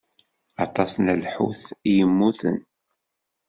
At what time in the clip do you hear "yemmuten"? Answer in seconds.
1.97-2.57